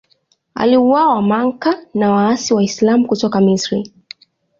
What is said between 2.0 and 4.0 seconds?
waasi Waislamu kutoka Misri.